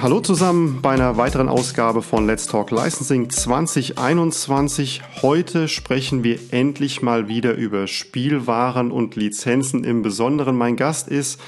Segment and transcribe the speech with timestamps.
[0.00, 5.02] Hallo zusammen bei einer weiteren Ausgabe von Let's Talk Licensing 2021.
[5.22, 9.82] Heute sprechen wir endlich mal wieder über Spielwaren und Lizenzen.
[9.82, 11.40] Im Besonderen mein Gast ist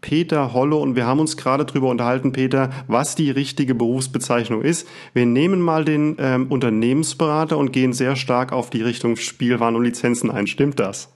[0.00, 4.86] Peter Holle und wir haben uns gerade darüber unterhalten, Peter, was die richtige Berufsbezeichnung ist.
[5.12, 9.82] Wir nehmen mal den ähm, Unternehmensberater und gehen sehr stark auf die Richtung Spielwaren und
[9.82, 10.46] Lizenzen ein.
[10.46, 11.15] Stimmt das?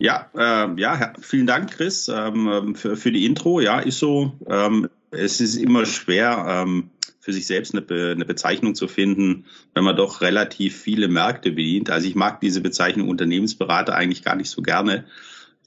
[0.00, 3.60] Ja, äh, ja, vielen Dank, Chris, ähm, für, für die Intro.
[3.60, 4.32] Ja, ist so.
[4.48, 6.88] Ähm, es ist immer schwer, ähm,
[7.20, 11.50] für sich selbst eine, Be eine Bezeichnung zu finden, wenn man doch relativ viele Märkte
[11.50, 11.90] bedient.
[11.90, 15.04] Also ich mag diese Bezeichnung Unternehmensberater eigentlich gar nicht so gerne,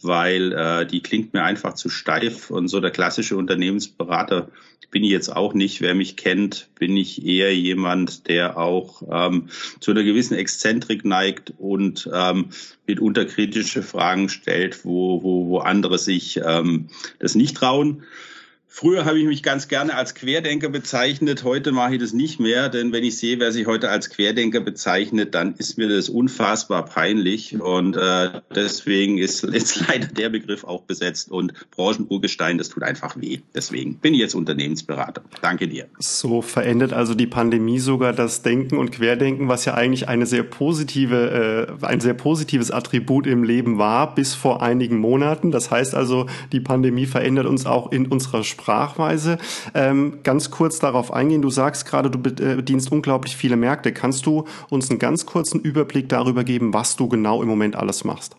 [0.03, 4.49] weil äh, die klingt mir einfach zu steif und so der klassische Unternehmensberater
[4.93, 5.81] bin ich jetzt auch nicht.
[5.81, 9.49] Wer mich kennt, bin ich eher jemand, der auch ähm,
[9.79, 12.49] zu einer gewissen Exzentrik neigt und ähm,
[12.85, 18.03] mitunter kritische Fragen stellt, wo, wo, wo andere sich ähm, das nicht trauen.
[18.75, 22.69] Früher habe ich mich ganz gerne als Querdenker bezeichnet, heute mache ich das nicht mehr,
[22.69, 26.83] denn wenn ich sehe, wer sich heute als Querdenker bezeichnet, dann ist mir das unfassbar
[26.83, 32.81] peinlich und äh, deswegen ist jetzt leider der Begriff auch besetzt und Branchenurgestein, das tut
[32.81, 33.41] einfach weh.
[33.53, 35.21] Deswegen bin ich jetzt Unternehmensberater.
[35.43, 35.85] Danke dir.
[35.99, 40.41] So verändert also die Pandemie sogar das Denken und Querdenken, was ja eigentlich eine sehr
[40.41, 45.51] positive, äh, ein sehr positives Attribut im Leben war bis vor einigen Monaten.
[45.51, 49.37] Das heißt also, die Pandemie verändert uns auch in unserer Sprache Sprachweise.
[49.73, 51.41] Ähm, ganz kurz darauf eingehen.
[51.41, 53.91] Du sagst gerade, du äh, bedienst unglaublich viele Märkte.
[53.91, 58.05] Kannst du uns einen ganz kurzen Überblick darüber geben, was du genau im Moment alles
[58.05, 58.37] machst?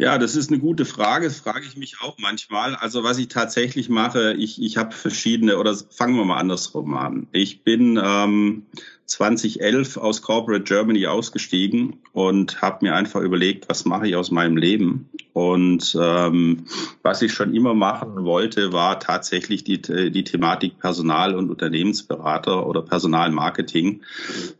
[0.00, 1.26] Ja, das ist eine gute Frage.
[1.26, 2.76] Das frage ich mich auch manchmal.
[2.76, 7.26] Also was ich tatsächlich mache, ich, ich habe verschiedene, oder fangen wir mal andersrum an.
[7.32, 8.66] Ich bin ähm,
[9.06, 14.56] 2011 aus Corporate Germany ausgestiegen und habe mir einfach überlegt, was mache ich aus meinem
[14.56, 15.10] Leben.
[15.32, 16.66] Und ähm,
[17.02, 22.82] was ich schon immer machen wollte, war tatsächlich die, die Thematik Personal- und Unternehmensberater oder
[22.82, 24.02] Personalmarketing,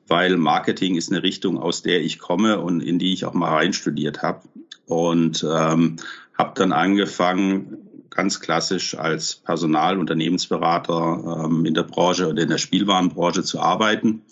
[0.08, 3.54] weil Marketing ist eine Richtung, aus der ich komme und in die ich auch mal
[3.54, 4.40] reinstudiert habe.
[4.88, 5.96] Und ähm,
[6.36, 12.58] habe dann angefangen, ganz klassisch als Personal- Unternehmensberater ähm, in der Branche oder in der
[12.58, 14.22] Spielwarenbranche zu arbeiten.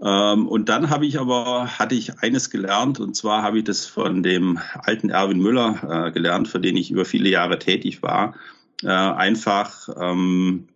[0.00, 3.86] Ähm, und dann habe ich aber, hatte ich eines gelernt, und zwar habe ich das
[3.86, 8.34] von dem alten Erwin Müller äh, gelernt, für den ich über viele Jahre tätig war,
[8.82, 10.68] äh, einfach, ähm,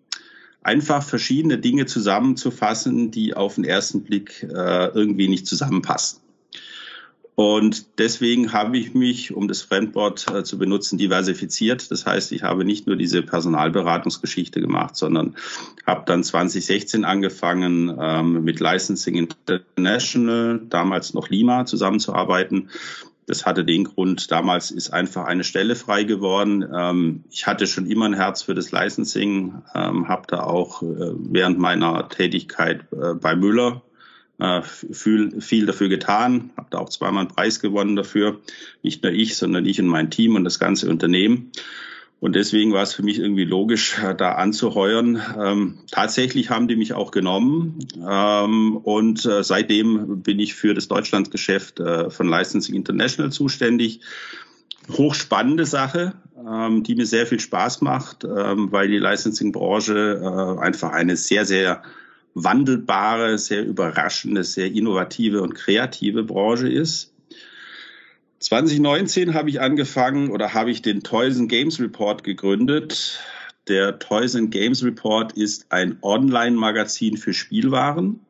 [0.62, 6.23] einfach verschiedene Dinge zusammenzufassen, die auf den ersten Blick äh, irgendwie nicht zusammenpassen.
[7.37, 11.91] Und deswegen habe ich mich, um das Fremdwort äh, zu benutzen, diversifiziert.
[11.91, 15.34] Das heißt, ich habe nicht nur diese Personalberatungsgeschichte gemacht, sondern
[15.84, 22.71] habe dann 2016 angefangen, ähm, mit Licensing International, damals noch Lima, zusammenzuarbeiten.
[23.27, 26.65] Das hatte den Grund, damals ist einfach eine Stelle frei geworden.
[26.72, 31.15] Ähm, ich hatte schon immer ein Herz für das Licensing, ähm, habe da auch äh,
[31.16, 33.83] während meiner Tätigkeit äh, bei Müller
[34.39, 38.41] äh, viel, viel dafür getan, habe da auch zweimal einen Preis gewonnen dafür.
[38.83, 41.53] Nicht nur ich, sondern ich und mein Team und das ganze Unternehmen.
[42.21, 45.21] Und deswegen war es für mich irgendwie logisch, äh, da anzuheuern.
[45.39, 47.87] Ähm, tatsächlich haben die mich auch genommen.
[48.09, 54.01] Ähm, und äh, seitdem bin ich für das Deutschlandgeschäft äh, von Licensing International zuständig.
[54.91, 56.15] Hochspannende Sache,
[56.49, 61.45] ähm, die mir sehr viel Spaß macht, ähm, weil die Licensing-Branche äh, einfach eine sehr,
[61.45, 61.83] sehr
[62.34, 67.12] wandelbare, sehr überraschende, sehr innovative und kreative Branche ist.
[68.41, 73.21] 2019 habe ich angefangen oder habe ich den Toys and Games Report gegründet.
[73.69, 78.21] Der Toys and Games Report ist ein Online-Magazin für Spielwaren.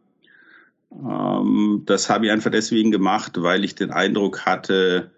[0.93, 5.11] Ähm, das habe ich einfach deswegen gemacht, weil ich den Eindruck hatte,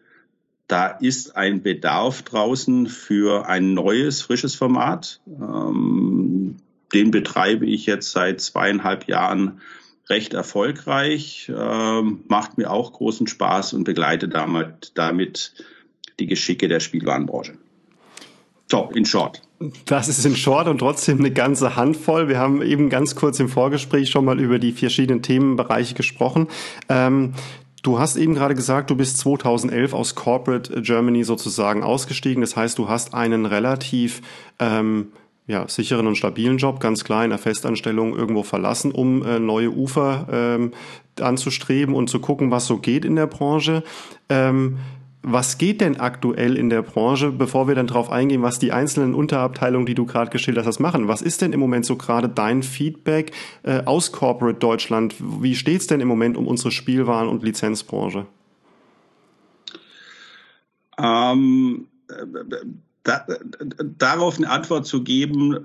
[0.68, 5.20] da ist ein Bedarf draußen für ein neues, frisches Format.
[5.26, 6.56] Ähm,
[6.92, 9.60] den betreibe ich jetzt seit zweieinhalb Jahren
[10.08, 15.52] recht erfolgreich, äh, macht mir auch großen Spaß und begleite damit, damit
[16.20, 17.54] die Geschicke der Spielwarenbranche.
[18.68, 19.42] So, in short.
[19.86, 22.28] Das ist in short und trotzdem eine ganze Handvoll.
[22.28, 26.48] Wir haben eben ganz kurz im Vorgespräch schon mal über die verschiedenen Themenbereiche gesprochen.
[26.88, 27.34] Ähm,
[27.86, 32.40] Du hast eben gerade gesagt, du bist 2011 aus Corporate Germany sozusagen ausgestiegen.
[32.40, 34.22] Das heißt, du hast einen relativ
[34.58, 35.12] ähm,
[35.46, 39.70] ja, sicheren und stabilen Job, ganz klar in der Festanstellung irgendwo verlassen, um äh, neue
[39.70, 40.72] Ufer ähm,
[41.20, 43.84] anzustreben und zu gucken, was so geht in der Branche.
[44.28, 44.78] Ähm,
[45.28, 49.12] was geht denn aktuell in der Branche, bevor wir dann darauf eingehen, was die einzelnen
[49.12, 51.08] Unterabteilungen, die du gerade geschildert hast, machen?
[51.08, 53.32] Was ist denn im Moment so gerade dein Feedback
[53.64, 55.16] äh, aus Corporate Deutschland?
[55.18, 58.26] Wie steht's denn im Moment um unsere Spielwaren- und Lizenzbranche?
[60.96, 61.88] Ähm,
[63.06, 63.24] da,
[63.98, 65.58] darauf eine Antwort zu geben,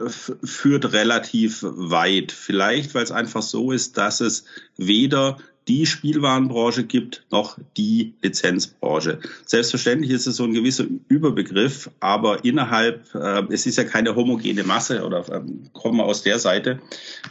[0.44, 2.32] führt relativ weit.
[2.32, 4.46] Vielleicht, weil es einfach so ist, dass es
[4.78, 9.20] weder die Spielwarenbranche gibt, noch die Lizenzbranche.
[9.46, 14.64] Selbstverständlich ist es so ein gewisser Überbegriff, aber innerhalb, äh, es ist ja keine homogene
[14.64, 15.42] Masse oder äh,
[15.74, 16.80] kommen wir aus der Seite.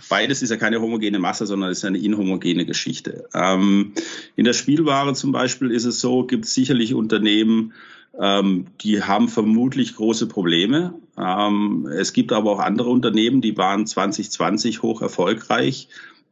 [0.09, 3.29] Beides ist ja keine homogene Masse, sondern es ist eine inhomogene Geschichte.
[3.35, 3.93] Ähm,
[4.37, 7.73] in der Spielware zum Beispiel ist es so, gibt es sicherlich Unternehmen,
[8.19, 10.95] ähm, die haben vermutlich große Probleme.
[11.17, 15.89] Ähm, es gibt aber auch andere Unternehmen, die waren 2020 hoch erfolgreich,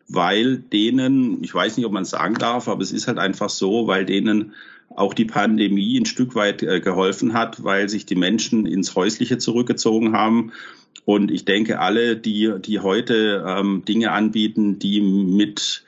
[0.09, 3.51] weil denen, ich weiß nicht, ob man es sagen darf, aber es ist halt einfach
[3.51, 4.55] so, weil denen
[4.95, 9.39] auch die Pandemie ein Stück weit äh, geholfen hat, weil sich die Menschen ins Häusliche
[9.39, 10.53] zurückgezogen haben.
[11.05, 15.85] Und ich denke, alle, die, die heute ähm, Dinge anbieten, die mit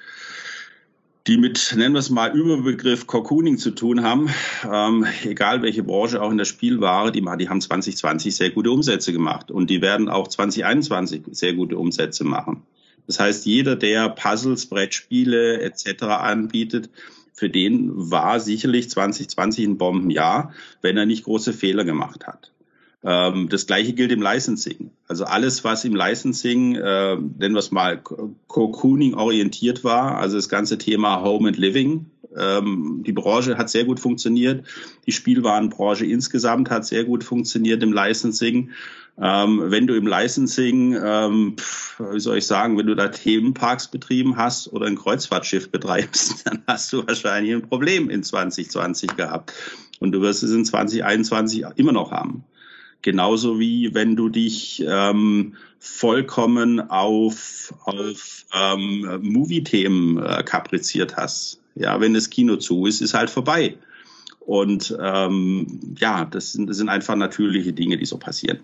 [1.31, 4.31] die mit, nennen wir es mal, Überbegriff Cocooning zu tun haben,
[4.69, 9.13] ähm, egal welche Branche, auch in der Spielware, die, die haben 2020 sehr gute Umsätze
[9.13, 12.65] gemacht und die werden auch 2021 sehr gute Umsätze machen.
[13.07, 16.03] Das heißt, jeder, der Puzzles, Brettspiele etc.
[16.03, 16.91] anbietet,
[17.33, 22.51] für den war sicherlich 2020 ein Bombenjahr, wenn er nicht große Fehler gemacht hat.
[23.03, 24.91] Ähm, das gleiche gilt im Licensing.
[25.09, 28.03] Also alles, was im Licensing, äh, nennen wir es mal,
[28.47, 32.11] Cocooning orientiert war, also das ganze Thema Home and Living.
[32.37, 34.67] Ähm, die Branche hat sehr gut funktioniert.
[35.07, 38.71] Die Spielwarenbranche insgesamt hat sehr gut funktioniert im Licensing.
[39.21, 41.57] Ähm, wenn du im Licensing, ähm,
[41.99, 46.63] wie soll ich sagen, wenn du da Themenparks betrieben hast oder ein Kreuzfahrtschiff betreibst, dann
[46.67, 49.53] hast du wahrscheinlich ein Problem in 2020 gehabt.
[49.99, 52.45] Und du wirst es in 2021 immer noch haben.
[53.03, 61.61] Genauso wie wenn du dich ähm, vollkommen auf, auf ähm, Movie-Themen äh, kapriziert hast.
[61.75, 63.77] Ja, wenn das Kino zu ist, ist halt vorbei.
[64.41, 68.61] Und ähm, ja, das sind, das sind einfach natürliche Dinge, die so passieren.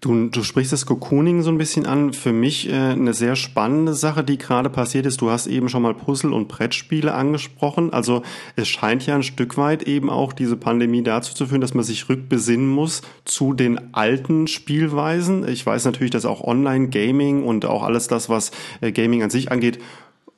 [0.00, 2.12] Du, du sprichst das Cocooning so ein bisschen an.
[2.12, 5.20] Für mich äh, eine sehr spannende Sache, die gerade passiert ist.
[5.20, 7.92] Du hast eben schon mal Puzzle- und Brettspiele angesprochen.
[7.92, 8.22] Also
[8.54, 11.84] es scheint ja ein Stück weit eben auch diese Pandemie dazu zu führen, dass man
[11.84, 15.48] sich rückbesinnen muss zu den alten Spielweisen.
[15.48, 19.50] Ich weiß natürlich, dass auch Online-Gaming und auch alles das, was äh, Gaming an sich
[19.50, 19.80] angeht,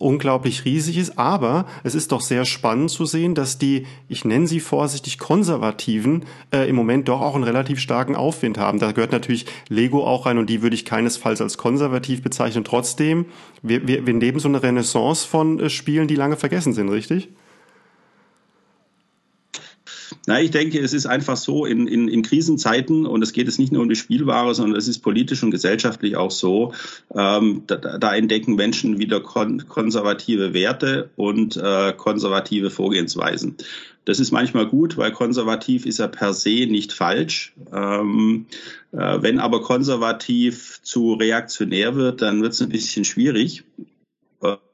[0.00, 4.46] unglaublich riesig ist, aber es ist doch sehr spannend zu sehen, dass die, ich nenne
[4.46, 8.78] sie vorsichtig, Konservativen äh, im Moment doch auch einen relativ starken Aufwind haben.
[8.78, 12.64] Da gehört natürlich Lego auch rein und die würde ich keinesfalls als konservativ bezeichnen.
[12.64, 13.26] Trotzdem,
[13.62, 17.28] wir, wir, wir leben so eine Renaissance von äh, Spielen, die lange vergessen sind, richtig?
[20.30, 23.58] Na, ich denke, es ist einfach so in, in, in Krisenzeiten und es geht es
[23.58, 26.72] nicht nur um die Spielware, sondern es ist politisch und gesellschaftlich auch so.
[27.12, 33.56] Ähm, da, da entdecken Menschen wieder kon konservative Werte und äh, konservative Vorgehensweisen.
[34.04, 37.52] Das ist manchmal gut, weil konservativ ist ja per se nicht falsch.
[37.72, 38.46] Ähm,
[38.92, 43.64] äh, wenn aber konservativ zu reaktionär wird, dann wird es ein bisschen schwierig.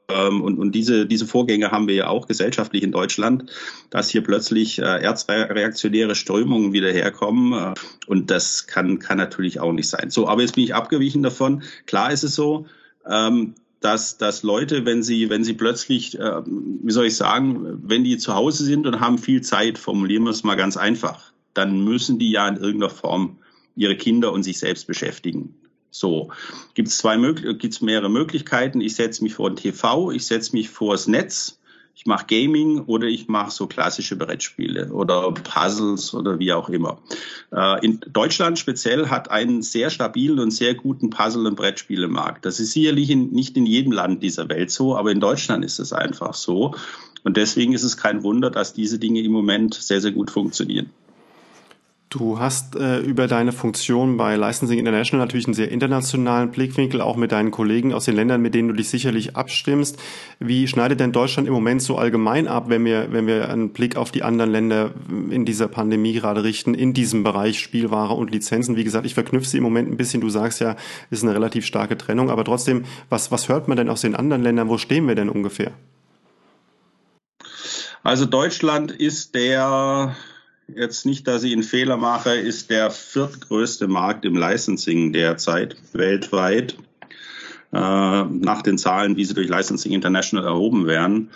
[0.09, 3.51] Ähm, und, und diese, diese Vorgänge haben wir ja auch gesellschaftlich in Deutschland,
[3.89, 7.53] dass hier plötzlich äh, erzreaktionäre Strömungen wieder herkommen.
[7.53, 7.73] Äh,
[8.07, 10.09] und das kann, kann natürlich auch nicht sein.
[10.09, 11.63] So, aber jetzt bin ich abgewichen davon.
[11.85, 12.67] Klar ist es so,
[13.05, 18.03] ähm, dass, dass Leute, wenn sie, wenn sie plötzlich, äh, wie soll ich sagen, wenn
[18.03, 21.83] die zu Hause sind und haben viel Zeit, formulieren wir es mal ganz einfach, dann
[21.83, 23.37] müssen die ja in irgendeiner Form
[23.75, 25.53] ihre Kinder und sich selbst beschäftigen.
[25.97, 26.29] So,
[26.75, 28.81] gibt es zwei gibt's mehrere Möglichkeiten.
[28.81, 31.57] Ich setze mich vor den TV, ich setze mich vor das Netz,
[31.95, 36.99] ich mache Gaming oder ich mache so klassische Brettspiele oder Puzzles oder wie auch immer.
[37.51, 42.45] Äh, in Deutschland speziell hat einen sehr stabilen und sehr guten Puzzle- und Brettspielemarkt.
[42.45, 45.79] Das ist sicherlich in, nicht in jedem Land dieser Welt so, aber in Deutschland ist
[45.79, 46.75] es einfach so.
[47.23, 50.91] Und deswegen ist es kein Wunder, dass diese Dinge im Moment sehr, sehr gut funktionieren.
[52.09, 57.17] Du hast äh, über deine Funktion bei Licensing International natürlich einen sehr internationalen Blickwinkel, auch
[57.17, 59.99] mit deinen Kollegen aus den Ländern, mit denen du dich sicherlich abstimmst.
[60.39, 63.97] Wie schneidet denn Deutschland im Moment so allgemein ab, wenn wir, wenn wir einen Blick
[63.97, 64.91] auf die anderen Länder
[65.29, 68.77] in dieser Pandemie gerade richten, in diesem Bereich Spielware und Lizenzen?
[68.77, 70.21] Wie gesagt, ich verknüpfe sie im Moment ein bisschen.
[70.21, 70.77] Du sagst ja,
[71.11, 74.43] ist eine relativ starke Trennung, aber trotzdem, was, was hört man denn aus den anderen
[74.43, 74.69] Ländern?
[74.69, 75.73] Wo stehen wir denn ungefähr?
[78.01, 80.15] Also Deutschland ist der
[80.67, 86.77] jetzt nicht, dass ich einen Fehler mache, ist der viertgrößte Markt im Licensing derzeit weltweit.
[87.73, 91.31] Äh, nach den Zahlen, wie sie durch Licensing International erhoben werden.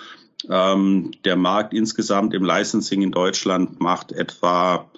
[0.50, 4.90] Ähm, der Markt insgesamt im Licensing in Deutschland macht etwa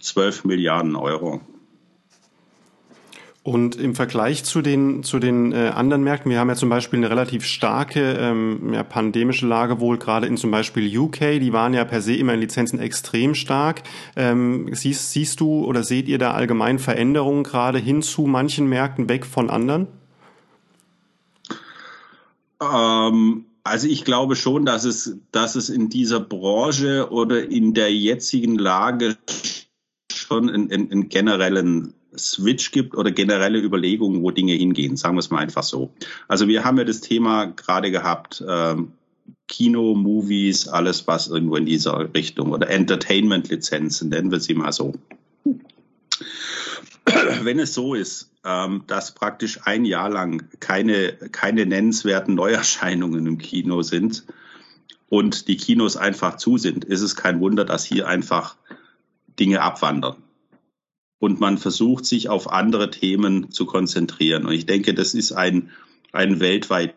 [0.00, 1.40] 12 Milliarden Euro.
[3.46, 6.98] Und im Vergleich zu den, zu den äh, anderen Märkten, wir haben ja zum Beispiel
[6.98, 11.72] eine relativ starke ähm, ja, pandemische Lage wohl gerade in zum Beispiel UK, die waren
[11.72, 13.84] ja per se immer in Lizenzen extrem stark.
[14.16, 19.08] Ähm, siehst, siehst du oder seht ihr da allgemein Veränderungen gerade hin zu manchen Märkten
[19.08, 19.86] weg von anderen?
[22.60, 27.94] Ähm, also ich glaube schon, dass es, dass es in dieser Branche oder in der
[27.94, 29.16] jetzigen Lage
[30.12, 35.30] schon einen, einen generellen Switch gibt oder generelle Überlegungen, wo Dinge hingehen, sagen wir es
[35.30, 35.90] mal einfach so.
[36.28, 38.92] Also wir haben ja das Thema gerade gehabt, ähm,
[39.48, 44.94] Kino, Movies, alles was irgendwo in dieser Richtung oder Entertainment-Lizenzen, nennen wir sie mal so.
[47.42, 53.38] Wenn es so ist, ähm, dass praktisch ein Jahr lang keine, keine nennenswerten Neuerscheinungen im
[53.38, 54.24] Kino sind
[55.08, 58.56] und die Kinos einfach zu sind, ist es kein Wunder, dass hier einfach
[59.38, 60.16] Dinge abwandern
[61.26, 64.46] und man versucht, sich auf andere Themen zu konzentrieren.
[64.46, 65.70] Und ich denke, das ist ein,
[66.12, 66.94] ein weltweites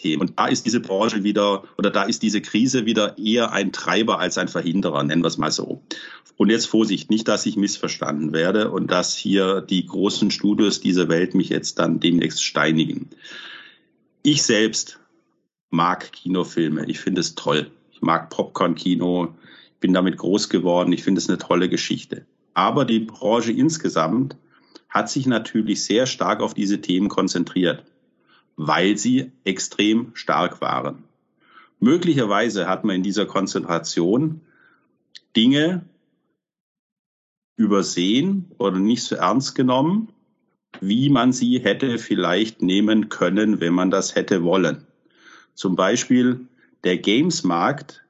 [0.00, 0.20] Thema.
[0.20, 4.20] Und da ist diese Branche wieder, oder da ist diese Krise wieder eher ein Treiber
[4.20, 5.82] als ein Verhinderer, nennen wir es mal so.
[6.36, 11.08] Und jetzt Vorsicht, nicht, dass ich missverstanden werde und dass hier die großen Studios dieser
[11.08, 13.10] Welt mich jetzt dann demnächst steinigen.
[14.22, 15.00] Ich selbst
[15.70, 16.86] mag Kinofilme.
[16.86, 17.72] Ich finde es toll.
[17.90, 19.34] Ich mag Popcorn-Kino
[19.80, 20.92] bin damit groß geworden.
[20.92, 22.26] Ich finde es eine tolle Geschichte.
[22.54, 24.36] Aber die Branche insgesamt
[24.88, 27.84] hat sich natürlich sehr stark auf diese Themen konzentriert,
[28.56, 31.04] weil sie extrem stark waren.
[31.80, 34.40] Möglicherweise hat man in dieser Konzentration
[35.36, 35.84] Dinge
[37.56, 40.08] übersehen oder nicht so ernst genommen,
[40.80, 44.86] wie man sie hätte vielleicht nehmen können, wenn man das hätte wollen.
[45.54, 46.46] Zum Beispiel
[46.84, 48.04] der Games-Markt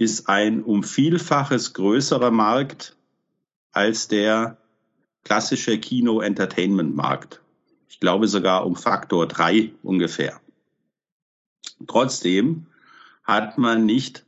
[0.00, 2.96] ist ein um Vielfaches größerer Markt
[3.70, 4.56] als der
[5.24, 7.42] klassische Kino-Entertainment-Markt.
[7.86, 10.40] Ich glaube sogar um Faktor drei ungefähr.
[11.86, 12.64] Trotzdem
[13.24, 14.24] hat man nicht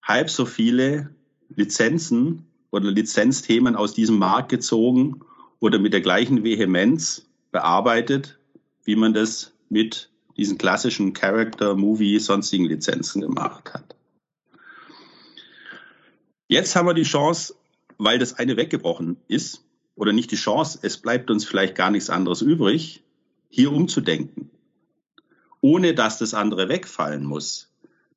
[0.00, 1.12] halb so viele
[1.48, 5.22] Lizenzen oder Lizenzthemen aus diesem Markt gezogen
[5.58, 8.38] oder mit der gleichen Vehemenz bearbeitet,
[8.84, 13.96] wie man das mit diesen klassischen Character, Movie, sonstigen Lizenzen gemacht hat.
[16.50, 17.54] Jetzt haben wir die Chance,
[17.96, 19.62] weil das eine weggebrochen ist,
[19.94, 23.04] oder nicht die Chance, es bleibt uns vielleicht gar nichts anderes übrig,
[23.50, 24.50] hier umzudenken,
[25.60, 27.68] ohne dass das andere wegfallen muss.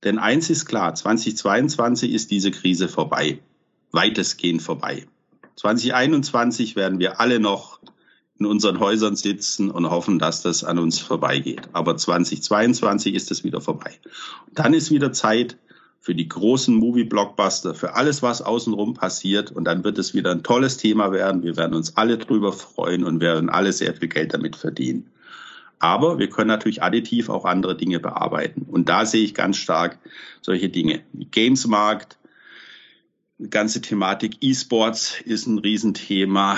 [0.03, 3.37] Denn eins ist klar, 2022 ist diese Krise vorbei,
[3.91, 5.05] weitestgehend vorbei.
[5.57, 7.81] 2021 werden wir alle noch
[8.39, 11.69] in unseren Häusern sitzen und hoffen, dass das an uns vorbeigeht.
[11.73, 13.99] Aber 2022 ist es wieder vorbei.
[14.47, 15.59] Und dann ist wieder Zeit,
[16.03, 19.53] für die großen Movie-Blockbuster, für alles, was außenrum passiert.
[19.53, 21.43] Und dann wird es wieder ein tolles Thema werden.
[21.43, 25.09] Wir werden uns alle drüber freuen und werden alle sehr viel Geld damit verdienen.
[25.79, 28.63] Aber wir können natürlich additiv auch andere Dinge bearbeiten.
[28.69, 29.97] Und da sehe ich ganz stark
[30.41, 31.05] solche Dinge.
[31.13, 32.17] Games-Markt,
[33.49, 36.57] ganze Thematik E-Sports ist ein Riesenthema.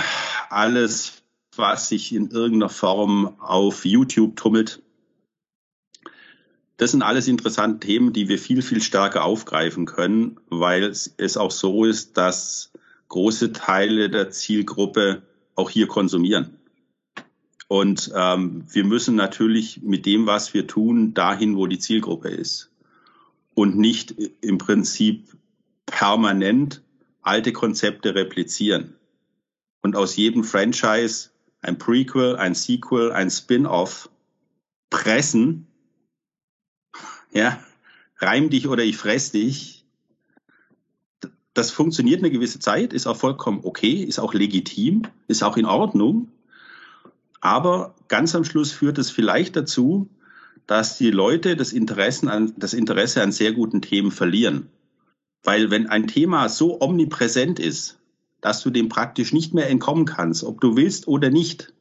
[0.50, 1.22] Alles,
[1.56, 4.82] was sich in irgendeiner Form auf YouTube tummelt,
[6.78, 11.52] das sind alles interessante Themen, die wir viel, viel stärker aufgreifen können, weil es auch
[11.52, 12.72] so ist, dass
[13.08, 15.22] große Teile der Zielgruppe
[15.56, 16.58] auch hier konsumieren.
[17.68, 22.72] Und ähm, wir müssen natürlich mit dem, was wir tun, dahin, wo die Zielgruppe ist.
[23.54, 25.30] Und nicht im Prinzip
[25.86, 26.84] permanent
[27.22, 28.96] alte Konzepte replizieren.
[29.82, 31.30] Und aus jedem Franchise
[31.62, 34.10] ein Prequel, ein Sequel, ein Spin-off
[34.90, 35.68] pressen,
[37.36, 37.60] ja,
[38.18, 39.86] reim dich oder ich fress dich.
[41.54, 45.66] Das funktioniert eine gewisse Zeit, ist auch vollkommen okay, ist auch legitim, ist auch in
[45.66, 46.30] Ordnung.
[47.42, 50.10] Aber ganz am Schluss führt es vielleicht dazu,
[50.66, 54.70] dass die Leute das, Interesse an, das Interesse an sehr guten Themen verlieren.
[55.44, 58.00] Weil wenn ein Thema so omnipräsent ist,
[58.42, 61.74] dass du dem praktisch nicht mehr entkommen kannst, ob du willst oder nicht,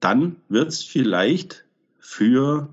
[0.00, 1.64] dann wird es vielleicht
[1.98, 2.68] für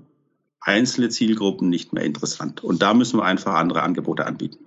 [0.60, 2.64] einzelne Zielgruppen nicht mehr interessant.
[2.64, 4.66] Und da müssen wir einfach andere Angebote anbieten.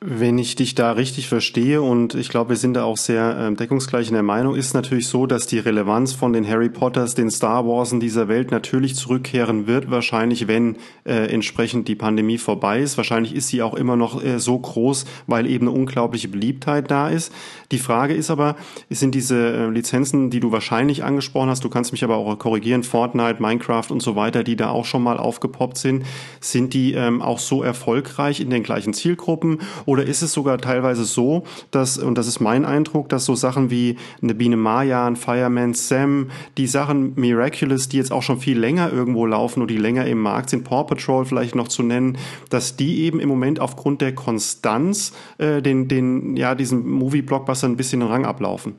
[0.00, 3.52] Wenn ich dich da richtig verstehe und ich glaube, wir sind da auch sehr äh,
[3.52, 7.32] deckungsgleich in der Meinung, ist natürlich so, dass die Relevanz von den Harry Potters, den
[7.32, 12.78] Star Wars in dieser Welt natürlich zurückkehren wird, wahrscheinlich, wenn äh, entsprechend die Pandemie vorbei
[12.78, 12.96] ist.
[12.96, 17.08] Wahrscheinlich ist sie auch immer noch äh, so groß, weil eben eine unglaubliche Beliebtheit da
[17.08, 17.32] ist.
[17.72, 18.54] Die Frage ist aber,
[18.90, 22.84] sind diese äh, Lizenzen, die du wahrscheinlich angesprochen hast, du kannst mich aber auch korrigieren,
[22.84, 26.06] Fortnite, Minecraft und so weiter, die da auch schon mal aufgepoppt sind,
[26.40, 31.06] sind die ähm, auch so erfolgreich in den gleichen Zielgruppen Oder ist es sogar teilweise
[31.06, 35.16] so, dass, und das ist mein Eindruck, dass so Sachen wie eine Biene Maya, ein
[35.16, 39.78] Fireman Sam, die Sachen Miraculous, die jetzt auch schon viel länger irgendwo laufen und die
[39.78, 42.18] länger im Markt sind, Paw Patrol vielleicht noch zu nennen,
[42.50, 47.78] dass die eben im Moment aufgrund der Konstanz äh, den, den, ja, diesen Movie-Blockbuster ein
[47.78, 48.74] bisschen den Rang ablaufen?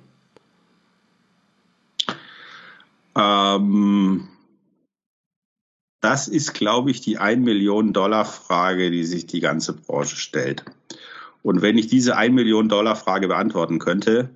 [3.15, 4.27] Ähm,
[6.01, 10.65] das ist, glaube ich, die 1 Million Dollar Frage, die sich die ganze Branche stellt.
[11.41, 14.29] Und wenn ich diese 1 Million Dollar Frage beantworten könnte,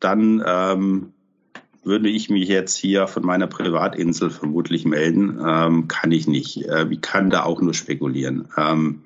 [0.00, 1.12] dann ähm,
[1.82, 5.38] würde ich mich jetzt hier von meiner Privatinsel vermutlich melden.
[5.44, 6.64] Ähm, kann ich nicht.
[6.66, 8.48] Äh, ich kann da auch nur spekulieren.
[8.56, 9.02] Ähm,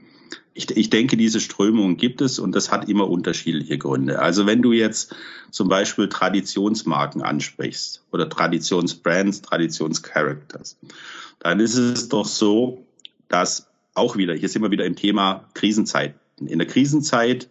[0.54, 4.18] ich, ich denke, diese Strömung gibt es und das hat immer unterschiedliche Gründe.
[4.18, 5.14] Also wenn du jetzt
[5.50, 10.78] zum Beispiel Traditionsmarken ansprichst oder Traditionsbrands, Traditionscharacters,
[11.38, 12.84] dann ist es doch so,
[13.28, 16.19] dass auch wieder, hier sind wir wieder im Thema Krisenzeiten.
[16.40, 17.48] In der Krisenzeit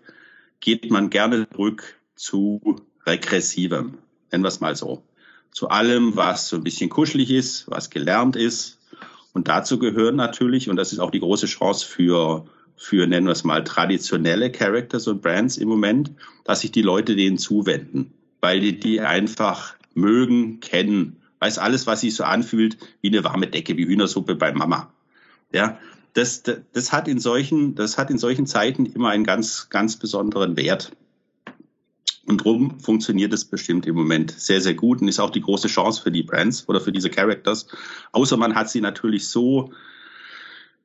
[0.59, 3.97] geht man gerne zurück zu regressivem,
[4.31, 5.03] nennen wir es mal so.
[5.51, 8.79] Zu allem, was so ein bisschen kuschelig ist, was gelernt ist.
[9.33, 12.45] Und dazu gehören natürlich, und das ist auch die große Chance für
[12.79, 16.11] für, nennen wir es mal, traditionelle Characters und Brands im Moment,
[16.45, 22.01] dass sich die Leute denen zuwenden, weil die die einfach mögen, kennen, weiß alles, was
[22.01, 24.93] sich so anfühlt, wie eine warme Decke, wie Hühnersuppe bei Mama.
[25.51, 25.77] Ja,
[26.13, 29.97] das, das, das hat in solchen, das hat in solchen Zeiten immer einen ganz, ganz
[29.97, 30.91] besonderen Wert.
[32.25, 35.67] Und drum funktioniert es bestimmt im Moment sehr, sehr gut und ist auch die große
[35.67, 37.67] Chance für die Brands oder für diese Characters.
[38.11, 39.71] Außer man hat sie natürlich so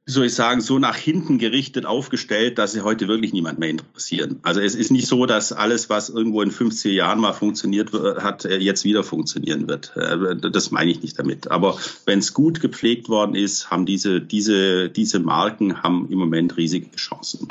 [0.07, 3.71] wie soll ich sagen, so nach hinten gerichtet aufgestellt, dass sie heute wirklich niemand mehr
[3.71, 4.39] interessieren.
[4.43, 8.45] Also es ist nicht so, dass alles, was irgendwo in 50 Jahren mal funktioniert hat,
[8.45, 9.97] äh, jetzt wieder funktionieren wird.
[9.97, 11.51] Äh, das meine ich nicht damit.
[11.51, 16.59] Aber wenn es gut gepflegt worden ist, haben diese, diese, diese Marken haben im Moment
[16.59, 17.49] riesige Chancen.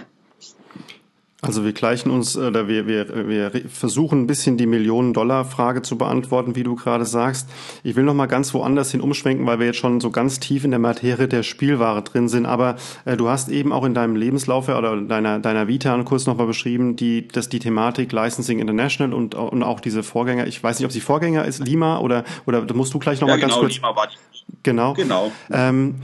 [1.43, 5.97] Also wir gleichen uns, äh, oder wir, wir, wir versuchen ein bisschen die Millionen-Dollar-Frage zu
[5.97, 7.49] beantworten, wie du gerade sagst.
[7.83, 10.63] Ich will noch mal ganz woanders hin umschwenken, weil wir jetzt schon so ganz tief
[10.63, 12.45] in der Materie der Spielware drin sind.
[12.45, 16.37] Aber äh, du hast eben auch in deinem Lebenslauf oder deiner, deiner Vita kurz noch
[16.37, 20.79] mal beschrieben, die, dass die Thematik Licensing International und, und auch diese Vorgänger, ich weiß
[20.79, 23.55] nicht, ob sie Vorgänger ist, Lima oder, oder musst du gleich noch ja, mal genau,
[23.55, 23.75] ganz kurz...
[23.75, 24.93] Lima war die Genau.
[24.93, 25.31] Genau.
[25.51, 25.95] Ähm,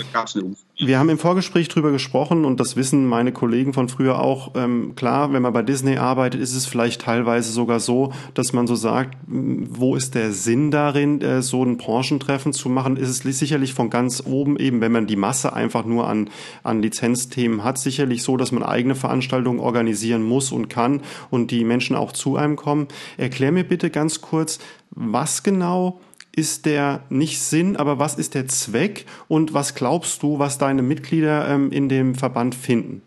[0.78, 4.56] wir haben im Vorgespräch drüber gesprochen und das wissen meine Kollegen von früher auch.
[4.56, 8.66] Ähm, klar, wenn man bei Disney arbeitet, ist es vielleicht teilweise sogar so, dass man
[8.66, 12.98] so sagt, wo ist der Sinn darin, äh, so ein Branchentreffen zu machen?
[12.98, 16.30] Ist es sicherlich von ganz oben eben, wenn man die Masse einfach nur an,
[16.64, 21.64] an Lizenzthemen hat, sicherlich so, dass man eigene Veranstaltungen organisieren muss und kann und die
[21.64, 22.88] Menschen auch zu einem kommen.
[23.18, 24.60] Erklär mir bitte ganz kurz,
[24.92, 26.00] was genau
[26.36, 30.82] ist der nicht Sinn, aber was ist der Zweck und was glaubst du, was deine
[30.82, 33.02] Mitglieder ähm, in dem Verband finden?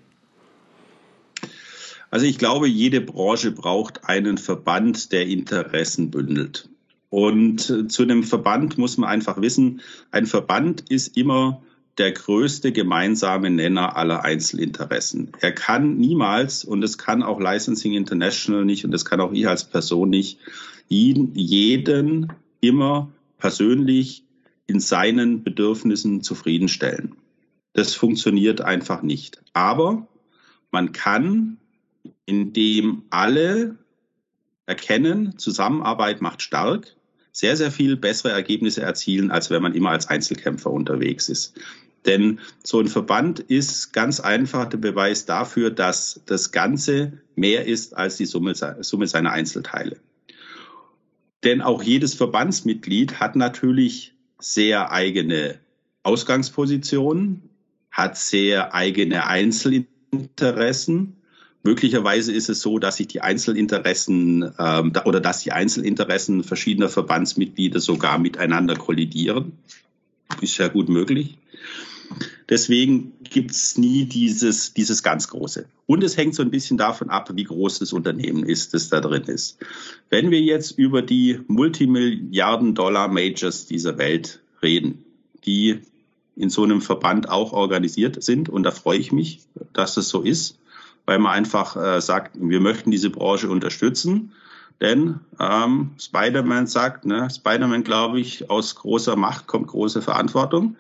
[2.10, 6.68] Also ich glaube, jede Branche braucht einen Verband, der Interessen bündelt.
[7.08, 9.80] Und äh, zu einem Verband muss man einfach wissen,
[10.10, 11.62] ein Verband ist immer
[11.98, 15.32] der größte gemeinsame Nenner aller Einzelinteressen.
[15.40, 19.46] Er kann niemals, und es kann auch Licensing International nicht, und das kann auch ich
[19.46, 20.38] als Person nicht,
[20.88, 24.24] jeden immer persönlich
[24.66, 27.16] in seinen Bedürfnissen zufriedenstellen.
[27.74, 29.42] Das funktioniert einfach nicht.
[29.52, 30.06] Aber
[30.70, 31.58] man kann,
[32.24, 33.76] indem alle
[34.66, 36.96] erkennen, Zusammenarbeit macht stark,
[37.32, 41.58] sehr, sehr viel bessere Ergebnisse erzielen, als wenn man immer als Einzelkämpfer unterwegs ist.
[42.06, 47.96] Denn so ein Verband ist ganz einfach der Beweis dafür, dass das Ganze mehr ist
[47.96, 49.96] als die Summe, Summe seiner Einzelteile.
[51.44, 55.58] Denn auch jedes Verbandsmitglied hat natürlich sehr eigene
[56.02, 57.48] Ausgangspositionen,
[57.90, 61.16] hat sehr eigene Einzelinteressen.
[61.64, 67.80] Möglicherweise ist es so, dass sich die Einzelinteressen ähm, oder dass die Einzelinteressen verschiedener Verbandsmitglieder
[67.80, 69.58] sogar miteinander kollidieren.
[70.40, 71.38] Ist ja gut möglich.
[72.48, 75.66] Deswegen gibt es nie dieses, dieses ganz Große.
[75.86, 79.00] Und es hängt so ein bisschen davon ab, wie groß das Unternehmen ist, das da
[79.00, 79.58] drin ist.
[80.10, 85.04] Wenn wir jetzt über die Multimilliarden-Dollar-Majors dieser Welt reden,
[85.44, 85.80] die
[86.36, 89.40] in so einem Verband auch organisiert sind, und da freue ich mich,
[89.72, 90.58] dass das so ist,
[91.04, 94.32] weil man einfach äh, sagt, wir möchten diese Branche unterstützen.
[94.80, 100.76] Denn ähm, Spider-Man sagt, ne, Spider-Man, glaube ich, aus großer Macht kommt große Verantwortung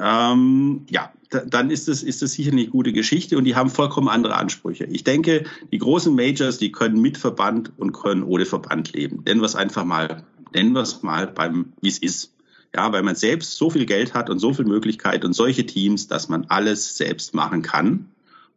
[0.00, 1.12] ähm, ja,
[1.48, 4.84] dann ist es, ist es sicher eine gute Geschichte und die haben vollkommen andere Ansprüche.
[4.84, 9.22] Ich denke, die großen Majors, die können mit Verband und können ohne Verband leben.
[9.24, 12.32] Nennen wir es einfach mal, nennen wir es mal beim, wie es ist.
[12.74, 16.08] Ja, weil man selbst so viel Geld hat und so viel Möglichkeit und solche Teams,
[16.08, 18.08] dass man alles selbst machen kann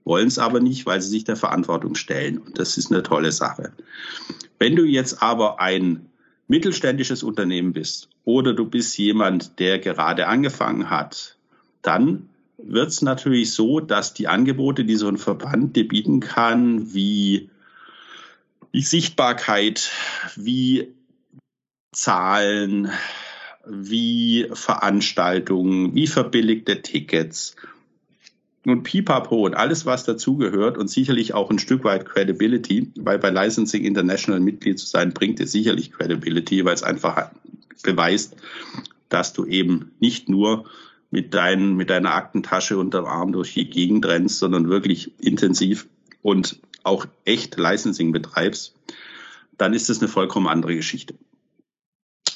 [0.09, 2.39] wollen es aber nicht, weil sie sich der Verantwortung stellen.
[2.39, 3.71] Und das ist eine tolle Sache.
[4.57, 6.08] Wenn du jetzt aber ein
[6.49, 11.37] mittelständisches Unternehmen bist oder du bist jemand, der gerade angefangen hat,
[11.81, 16.93] dann wird es natürlich so, dass die Angebote, die so ein Verband dir bieten kann,
[16.93, 17.49] wie,
[18.71, 19.91] wie Sichtbarkeit,
[20.35, 20.93] wie
[21.93, 22.91] Zahlen,
[23.65, 27.55] wie Veranstaltungen, wie verbilligte Tickets
[28.65, 33.29] und Pipapo und alles, was dazugehört und sicherlich auch ein Stück weit Credibility, weil bei
[33.29, 37.31] Licensing International Mitglied zu sein, bringt dir sicherlich Credibility, weil es einfach
[37.83, 38.35] beweist,
[39.07, 40.65] dass du eben nicht nur
[41.11, 45.87] mit, dein, mit deiner Aktentasche unterm Arm durch die Gegend rennst, sondern wirklich intensiv
[46.21, 48.75] und auch echt Licensing betreibst,
[49.57, 51.15] dann ist das eine vollkommen andere Geschichte.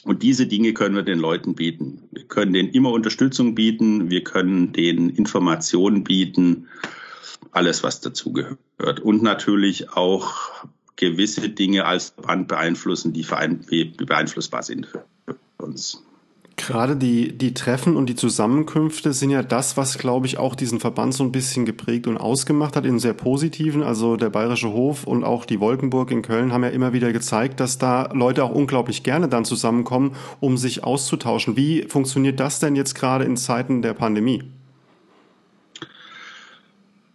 [0.05, 2.03] Und diese Dinge können wir den Leuten bieten.
[2.11, 6.67] Wir können denen immer Unterstützung bieten, wir können denen Informationen bieten,
[7.51, 8.99] alles, was dazugehört.
[9.01, 15.05] Und natürlich auch gewisse Dinge als Band beeinflussen, die beeinflussbar sind für
[15.57, 16.03] uns.
[16.55, 20.79] Gerade die, die Treffen und die Zusammenkünfte sind ja das, was, glaube ich, auch diesen
[20.79, 23.81] Verband so ein bisschen geprägt und ausgemacht hat, in sehr positiven.
[23.81, 27.59] Also der Bayerische Hof und auch die Wolkenburg in Köln haben ja immer wieder gezeigt,
[27.59, 31.57] dass da Leute auch unglaublich gerne dann zusammenkommen, um sich auszutauschen.
[31.57, 34.43] Wie funktioniert das denn jetzt gerade in Zeiten der Pandemie?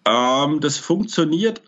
[0.04, 1.62] Ähm, das funktioniert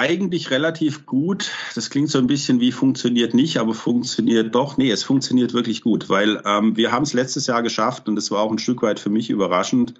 [0.00, 1.50] eigentlich relativ gut.
[1.74, 4.78] Das klingt so ein bisschen wie funktioniert nicht, aber funktioniert doch.
[4.78, 8.30] Nee, es funktioniert wirklich gut, weil ähm, wir haben es letztes Jahr geschafft und es
[8.30, 9.92] war auch ein Stück weit für mich überraschend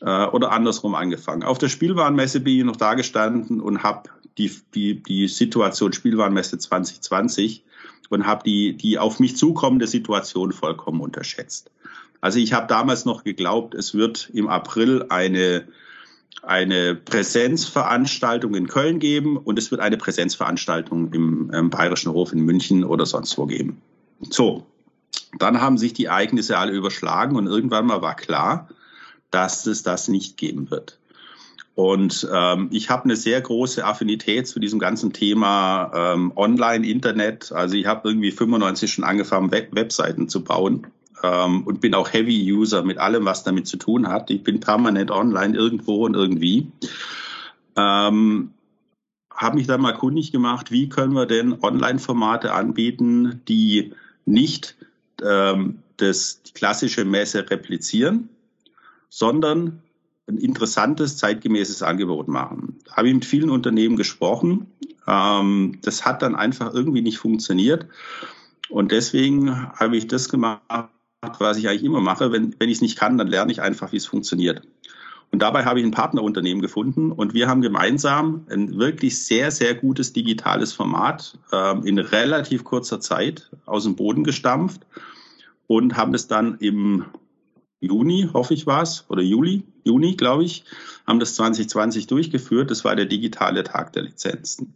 [0.00, 1.44] äh, oder andersrum angefangen.
[1.44, 6.58] Auf der Spielwarenmesse bin ich noch da gestanden und habe die, die, die Situation Spielwarenmesse
[6.58, 7.62] 2020
[8.08, 11.70] und habe die, die auf mich zukommende Situation vollkommen unterschätzt.
[12.20, 15.68] Also ich habe damals noch geglaubt, es wird im April eine
[16.42, 22.40] eine Präsenzveranstaltung in Köln geben und es wird eine Präsenzveranstaltung im, im Bayerischen Hof in
[22.40, 23.80] München oder sonst wo geben.
[24.20, 24.66] So,
[25.38, 28.68] dann haben sich die Ereignisse alle überschlagen und irgendwann mal war klar,
[29.30, 30.98] dass es das nicht geben wird.
[31.74, 37.52] Und ähm, ich habe eine sehr große Affinität zu diesem ganzen Thema ähm, Online-Internet.
[37.52, 40.88] Also ich habe irgendwie 95 schon angefangen, Web Webseiten zu bauen
[41.22, 44.30] ähm, und bin auch Heavy-User mit allem, was damit zu tun hat.
[44.30, 46.70] Ich bin permanent online irgendwo und irgendwie.
[47.76, 48.50] Ähm,
[49.34, 53.94] habe mich dann mal kundig gemacht, wie können wir denn Online-Formate anbieten, die
[54.26, 54.76] nicht
[55.22, 58.28] ähm, das klassische Messe replizieren,
[59.08, 59.82] sondern
[60.28, 62.78] ein interessantes, zeitgemäßes Angebot machen.
[62.90, 64.66] Habe ich mit vielen Unternehmen gesprochen.
[65.06, 67.86] Ähm, das hat dann einfach irgendwie nicht funktioniert.
[68.68, 70.60] Und deswegen habe ich das gemacht,
[71.22, 72.32] was ich eigentlich immer mache.
[72.32, 74.62] Wenn, wenn ich es nicht kann, dann lerne ich einfach, wie es funktioniert.
[75.32, 79.74] Und dabei habe ich ein Partnerunternehmen gefunden und wir haben gemeinsam ein wirklich sehr, sehr
[79.74, 84.82] gutes digitales Format ähm, in relativ kurzer Zeit aus dem Boden gestampft
[85.68, 87.04] und haben es dann im
[87.80, 90.64] Juni, hoffe ich war es, oder Juli, Juni, glaube ich,
[91.06, 92.70] haben das 2020 durchgeführt.
[92.70, 94.74] Das war der digitale Tag der Lizenzen.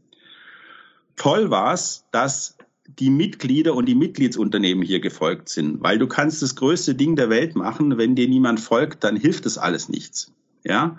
[1.16, 2.53] Toll war es, dass
[2.86, 7.30] die Mitglieder und die Mitgliedsunternehmen hier gefolgt sind, weil du kannst das größte Ding der
[7.30, 10.32] Welt machen, wenn dir niemand folgt, dann hilft das alles nichts.
[10.64, 10.98] Ja,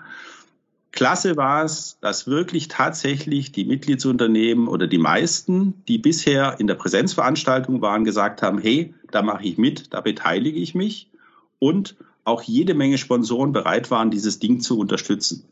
[0.96, 6.74] Klasse war es, dass wirklich tatsächlich die Mitgliedsunternehmen oder die meisten, die bisher in der
[6.74, 11.10] Präsenzveranstaltung waren, gesagt haben, hey, da mache ich mit, da beteilige ich mich
[11.58, 15.44] und auch jede Menge Sponsoren bereit waren, dieses Ding zu unterstützen.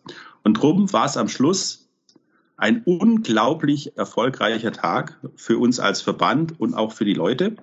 [0.42, 1.83] Und drum war es am Schluss
[2.56, 7.56] ein unglaublich erfolgreicher Tag für uns als Verband und auch für die Leute.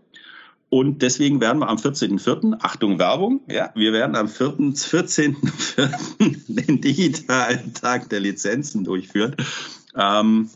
[0.70, 6.48] Und deswegen werden wir am 14.04., Achtung Werbung, ja, wir werden am 14.04.
[6.48, 9.36] den digitalen Tag der Lizenzen durchführen.
[9.96, 10.50] Ähm,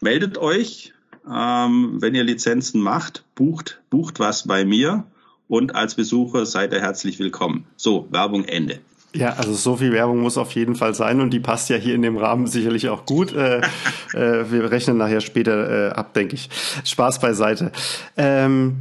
[0.00, 0.92] meldet euch,
[1.32, 5.04] ähm, wenn ihr Lizenzen macht, bucht, bucht was bei mir
[5.48, 7.66] und als Besucher seid ihr herzlich willkommen.
[7.76, 8.80] So, Werbung Ende.
[9.16, 11.94] Ja, also so viel Werbung muss auf jeden Fall sein und die passt ja hier
[11.94, 13.32] in dem Rahmen sicherlich auch gut.
[13.32, 13.60] Äh,
[14.12, 16.50] äh, wir rechnen nachher später äh, ab, denke ich.
[16.84, 17.72] Spaß beiseite.
[18.18, 18.76] Ähm,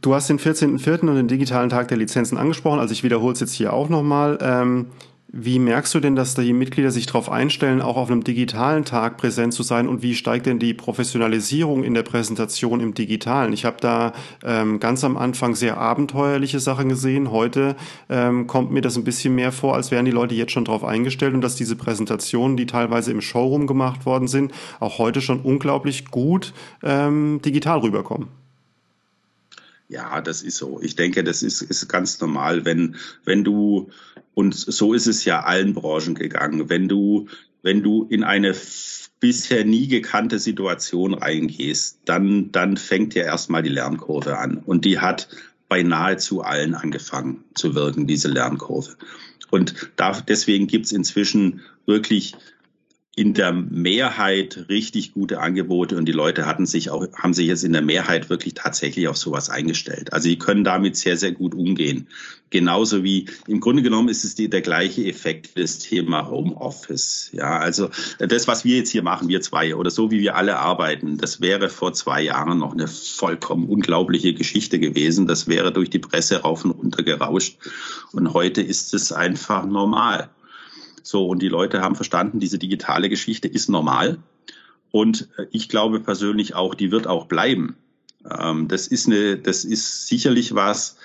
[0.00, 1.08] du hast den 14.04.
[1.08, 4.38] und den digitalen Tag der Lizenzen angesprochen, also ich wiederhole es jetzt hier auch nochmal.
[4.42, 4.86] Ähm,
[5.32, 9.16] wie merkst du denn, dass die Mitglieder sich darauf einstellen, auch auf einem digitalen Tag
[9.16, 9.86] präsent zu sein?
[9.86, 13.52] Und wie steigt denn die Professionalisierung in der Präsentation im Digitalen?
[13.52, 14.12] Ich habe da
[14.42, 17.30] ähm, ganz am Anfang sehr abenteuerliche Sachen gesehen.
[17.30, 17.76] Heute
[18.08, 20.82] ähm, kommt mir das ein bisschen mehr vor, als wären die Leute jetzt schon darauf
[20.82, 25.40] eingestellt und dass diese Präsentationen, die teilweise im Showroom gemacht worden sind, auch heute schon
[25.40, 28.28] unglaublich gut ähm, digital rüberkommen.
[29.90, 30.80] Ja, das ist so.
[30.80, 33.90] Ich denke, das ist, ist ganz normal, wenn, wenn du,
[34.40, 37.28] und so ist es ja allen Branchen gegangen, wenn du
[37.62, 38.54] wenn du in eine
[39.20, 44.56] bisher nie gekannte Situation reingehst, dann, dann fängt ja erstmal die Lernkurve an.
[44.56, 45.28] Und die hat
[45.68, 48.96] bei nahezu allen angefangen zu wirken, diese Lernkurve.
[49.50, 52.34] Und da, deswegen gibt's inzwischen wirklich
[53.16, 57.64] in der Mehrheit richtig gute Angebote und die Leute hatten sich auch, haben sich jetzt
[57.64, 60.12] in der Mehrheit wirklich tatsächlich auf sowas eingestellt.
[60.12, 62.06] Also die können damit sehr, sehr gut umgehen.
[62.50, 67.30] Genauso wie, im Grunde genommen ist es die, der gleiche Effekt des Thema Homeoffice.
[67.32, 70.58] Ja, also das, was wir jetzt hier machen, wir zwei oder so wie wir alle
[70.58, 75.26] arbeiten, das wäre vor zwei Jahren noch eine vollkommen unglaubliche Geschichte gewesen.
[75.26, 77.58] Das wäre durch die Presse rauf und runter gerauscht.
[78.12, 80.30] Und heute ist es einfach normal.
[81.02, 84.18] So, und die Leute haben verstanden, diese digitale Geschichte ist normal.
[84.90, 87.76] Und äh, ich glaube persönlich auch, die wird auch bleiben.
[88.28, 90.96] Ähm, das ist eine, das ist sicherlich was,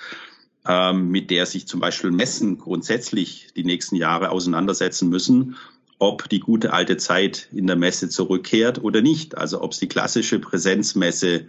[0.67, 5.55] ähm, mit der sich zum Beispiel Messen grundsätzlich die nächsten Jahre auseinandersetzen müssen,
[5.99, 9.38] ob die gute alte Zeit in der Messe zurückkehrt oder nicht.
[9.38, 11.45] Also ob es die klassische Präsenzmesse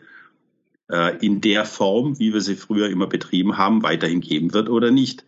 [0.90, 4.90] äh, in der Form, wie wir sie früher immer betrieben haben, weiterhin geben wird oder
[4.90, 5.24] nicht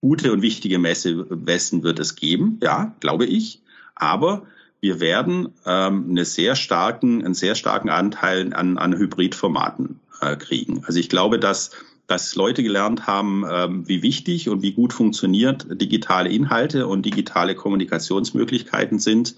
[0.00, 3.60] gute und wichtige Messe, Messen wird es geben, ja, glaube ich.
[3.94, 4.46] Aber
[4.80, 10.84] wir werden ähm, eine sehr starken, einen sehr starken Anteil an, an Hybridformaten äh, kriegen.
[10.86, 11.72] Also ich glaube, dass,
[12.06, 17.56] dass Leute gelernt haben, ähm, wie wichtig und wie gut funktioniert digitale Inhalte und digitale
[17.56, 19.34] Kommunikationsmöglichkeiten sind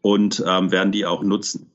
[0.00, 1.70] und ähm, werden die auch nutzen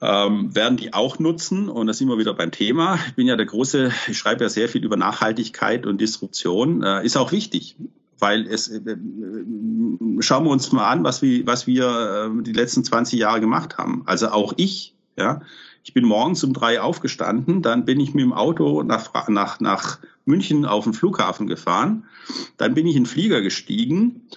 [0.00, 1.68] ähm, werden die auch nutzen.
[1.68, 2.98] Und da sind wir wieder beim Thema.
[3.06, 6.82] Ich bin ja der große, ich schreibe ja sehr viel über Nachhaltigkeit und Disruption.
[6.82, 7.76] Äh, ist auch wichtig,
[8.18, 8.96] weil es, äh, äh
[10.20, 13.78] schauen wir uns mal an, was wir, was wir äh, die letzten 20 Jahre gemacht
[13.78, 14.02] haben.
[14.06, 15.40] Also auch ich, ja.
[15.82, 19.98] Ich bin morgens um drei aufgestanden, dann bin ich mit dem Auto nach, nach, nach
[20.26, 22.04] München auf den Flughafen gefahren,
[22.58, 24.28] dann bin ich in den Flieger gestiegen,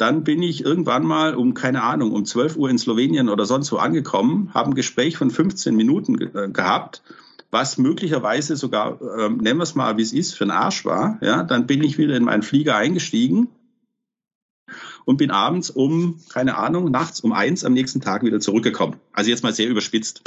[0.00, 3.70] dann bin ich irgendwann mal um, keine Ahnung, um 12 Uhr in Slowenien oder sonst
[3.70, 7.02] wo angekommen, habe ein Gespräch von 15 Minuten ge äh, gehabt,
[7.50, 11.18] was möglicherweise sogar, äh, nennen wir es mal, wie es ist, für ein Arsch war.
[11.20, 13.48] Ja, dann bin ich wieder in meinen Flieger eingestiegen
[15.04, 18.96] und bin abends um, keine Ahnung, nachts um eins am nächsten Tag wieder zurückgekommen.
[19.12, 20.22] Also jetzt mal sehr überspitzt.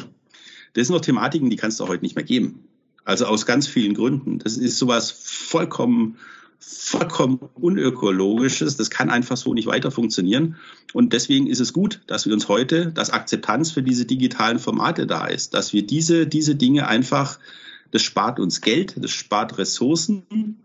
[0.73, 2.67] Das sind noch Thematiken, die kannst du heute nicht mehr geben.
[3.05, 4.37] Also aus ganz vielen Gründen.
[4.37, 6.17] Das ist sowas vollkommen
[6.65, 8.77] vollkommen unökologisches.
[8.77, 10.55] Das kann einfach so nicht weiter funktionieren.
[10.93, 15.07] Und deswegen ist es gut, dass wir uns heute, dass Akzeptanz für diese digitalen Formate
[15.07, 17.39] da ist, dass wir diese, diese Dinge einfach,
[17.91, 20.57] das spart uns Geld, das spart Ressourcen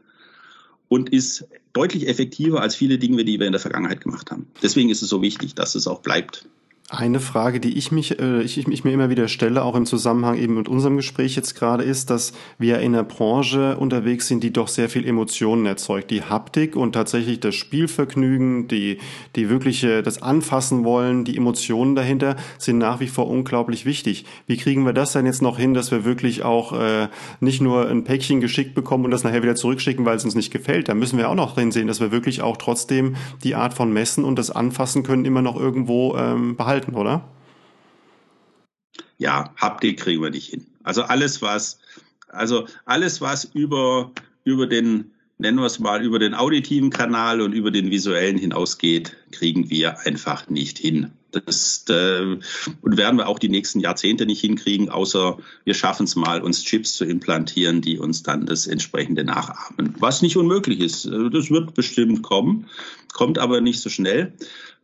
[0.88, 4.46] und ist deutlich effektiver als viele Dinge, die wir in der Vergangenheit gemacht haben.
[4.62, 6.46] Deswegen ist es so wichtig, dass es auch bleibt.
[6.90, 10.38] Eine Frage, die ich mich, äh, ich, ich mir immer wieder stelle, auch im Zusammenhang
[10.38, 14.54] eben mit unserem Gespräch jetzt gerade, ist, dass wir in einer Branche unterwegs sind, die
[14.54, 16.10] doch sehr viel Emotionen erzeugt.
[16.10, 19.00] Die Haptik und tatsächlich das Spielvergnügen, die,
[19.36, 24.24] die wirkliche, das Anfassen wollen, die Emotionen dahinter sind nach wie vor unglaublich wichtig.
[24.46, 27.08] Wie kriegen wir das denn jetzt noch hin, dass wir wirklich auch äh,
[27.40, 30.50] nicht nur ein Päckchen geschickt bekommen und das nachher wieder zurückschicken, weil es uns nicht
[30.50, 30.88] gefällt?
[30.88, 33.92] Da müssen wir auch noch drin sehen, dass wir wirklich auch trotzdem die Art von
[33.92, 37.28] Messen und das Anfassen können immer noch irgendwo ähm, behalten halten, oder?
[39.18, 40.66] Ja, Haptik kriegen wir nicht hin.
[40.84, 41.80] Also alles, was,
[42.28, 44.12] also alles, was über,
[44.44, 49.16] über den, nennen wir es mal, über den auditiven Kanal und über den visuellen hinausgeht,
[49.32, 51.10] kriegen wir einfach nicht hin.
[51.32, 52.38] Das, äh,
[52.80, 56.62] und werden wir auch die nächsten Jahrzehnte nicht hinkriegen, außer wir schaffen es mal, uns
[56.64, 59.94] Chips zu implantieren, die uns dann das entsprechende nachahmen.
[59.98, 61.04] Was nicht unmöglich ist.
[61.04, 62.66] Das wird bestimmt kommen,
[63.12, 64.32] kommt aber nicht so schnell.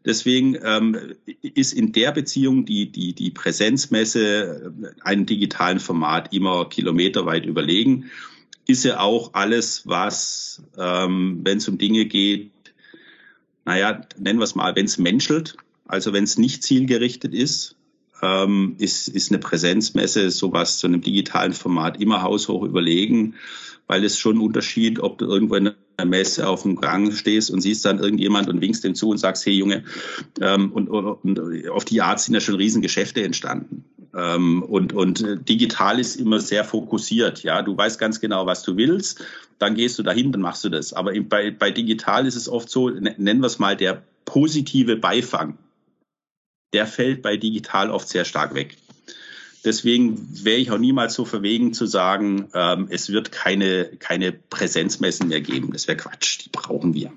[0.05, 6.69] Deswegen ähm, ist in der Beziehung die, die, die Präsenzmesse äh, einem digitalen Format immer
[6.69, 8.11] kilometerweit überlegen.
[8.67, 12.51] Ist ja auch alles, was, ähm, wenn es um Dinge geht,
[13.65, 17.77] naja, nennen wir es mal, wenn es menschelt, also wenn es nicht zielgerichtet ist,
[18.23, 23.37] ähm, ist, ist eine Präsenzmesse sowas zu einem digitalen Format immer haushoch überlegen,
[23.87, 27.61] weil es schon Unterschied, ob du irgendwo in der Messe auf dem Gang stehst und
[27.61, 29.85] siehst dann irgendjemand und winkst dem zu und sagst, hey Junge,
[30.41, 33.85] ähm, und, und, auf die Art sind ja schon riesen Geschäfte entstanden.
[34.17, 37.43] Ähm, und, und digital ist immer sehr fokussiert.
[37.43, 39.25] Ja, du weißt ganz genau, was du willst,
[39.59, 40.93] dann gehst du dahin, dann machst du das.
[40.93, 45.59] Aber bei, bei digital ist es oft so, nennen wir es mal der positive Beifang.
[46.73, 48.77] Der fällt bei digital oft sehr stark weg.
[49.65, 55.29] Deswegen wäre ich auch niemals so verwegen zu sagen, ähm, es wird keine, keine Präsenzmessen
[55.29, 55.73] mehr geben.
[55.73, 57.13] Das wäre Quatsch, die brauchen wir.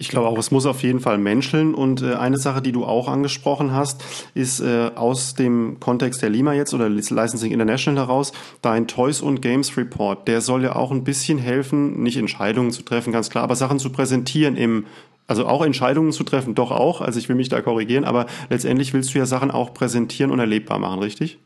[0.00, 1.74] Ich glaube auch, es muss auf jeden Fall menscheln.
[1.74, 4.02] Und äh, eine Sache, die du auch angesprochen hast,
[4.34, 9.42] ist äh, aus dem Kontext der Lima jetzt oder Licensing International heraus, dein Toys und
[9.42, 10.28] Games Report.
[10.28, 13.80] Der soll ja auch ein bisschen helfen, nicht Entscheidungen zu treffen, ganz klar, aber Sachen
[13.80, 14.86] zu präsentieren im
[15.26, 17.00] Also auch Entscheidungen zu treffen, doch auch.
[17.00, 20.38] Also ich will mich da korrigieren, aber letztendlich willst du ja Sachen auch präsentieren und
[20.38, 21.38] erlebbar machen, richtig?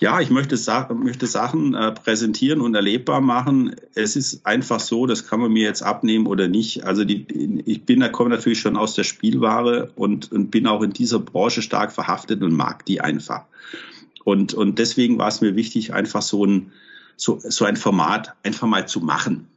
[0.00, 0.56] Ja, ich möchte,
[0.94, 3.74] möchte Sachen äh, präsentieren und erlebbar machen.
[3.94, 6.84] Es ist einfach so, das kann man mir jetzt abnehmen oder nicht.
[6.84, 7.26] Also die,
[7.66, 11.18] ich bin, da komme natürlich schon aus der Spielware und, und bin auch in dieser
[11.18, 13.46] Branche stark verhaftet und mag die einfach.
[14.22, 16.70] Und, und deswegen war es mir wichtig, einfach so ein,
[17.16, 19.48] so, so ein Format einfach mal zu machen.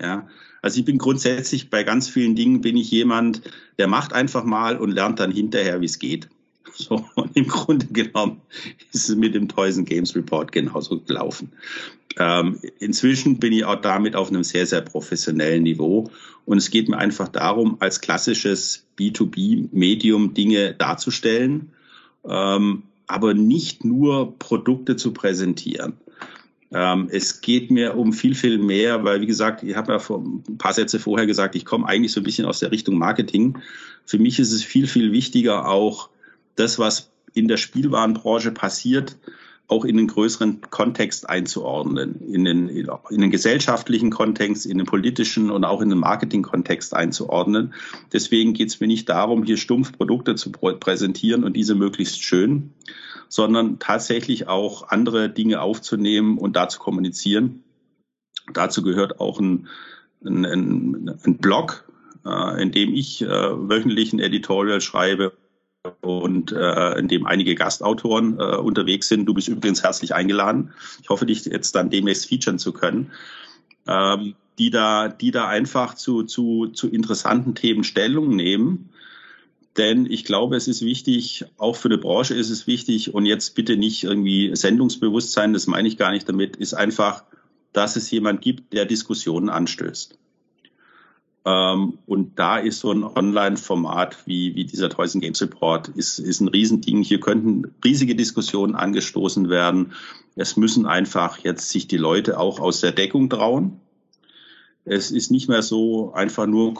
[0.00, 0.28] Ja,
[0.60, 3.40] also ich bin grundsätzlich bei ganz vielen Dingen bin ich jemand,
[3.78, 6.28] der macht einfach mal und lernt dann hinterher, wie es geht.
[6.74, 8.40] So, und im Grunde genommen
[8.92, 11.52] ist es mit dem Toys Games Report genauso gelaufen.
[12.18, 16.10] Ähm, inzwischen bin ich auch damit auf einem sehr, sehr professionellen Niveau.
[16.44, 21.70] Und es geht mir einfach darum, als klassisches B2B-Medium Dinge darzustellen,
[22.24, 25.94] ähm, aber nicht nur Produkte zu präsentieren.
[26.70, 30.18] Ähm, es geht mir um viel, viel mehr, weil, wie gesagt, ich habe ja vor
[30.20, 33.58] ein paar Sätze vorher gesagt, ich komme eigentlich so ein bisschen aus der Richtung Marketing.
[34.04, 36.10] Für mich ist es viel, viel wichtiger, auch
[36.58, 39.16] das, was in der Spielwarenbranche passiert,
[39.68, 45.50] auch in den größeren Kontext einzuordnen, in den, in den gesellschaftlichen Kontext, in den politischen
[45.50, 47.74] und auch in den Marketing-Kontext einzuordnen.
[48.12, 52.72] Deswegen geht es mir nicht darum, hier stumpf Produkte zu präsentieren und diese möglichst schön,
[53.28, 57.62] sondern tatsächlich auch andere Dinge aufzunehmen und da zu kommunizieren.
[58.54, 59.68] Dazu gehört auch ein,
[60.24, 61.84] ein, ein Blog,
[62.24, 65.34] äh, in dem ich äh, wöchentlich ein Editorial schreibe
[66.08, 69.26] und äh, in dem einige Gastautoren äh, unterwegs sind.
[69.26, 70.72] Du bist übrigens herzlich eingeladen.
[71.02, 73.12] Ich hoffe, dich jetzt dann demnächst featuren zu können.
[73.86, 78.90] Ähm, die da, die da einfach zu, zu, zu interessanten Themen Stellung nehmen.
[79.76, 83.54] Denn ich glaube, es ist wichtig, auch für die Branche ist es wichtig, und jetzt
[83.54, 87.22] bitte nicht irgendwie Sendungsbewusstsein, das meine ich gar nicht damit, ist einfach,
[87.72, 90.18] dass es jemand gibt, der Diskussionen anstößt.
[91.48, 96.18] Ähm, und da ist so ein Online-Format wie, wie dieser Toys and Games Report ist,
[96.18, 97.02] ist ein Riesending.
[97.02, 99.92] Hier könnten riesige Diskussionen angestoßen werden.
[100.36, 103.80] Es müssen einfach jetzt sich die Leute auch aus der Deckung trauen.
[104.84, 106.74] Es ist nicht mehr so einfach nur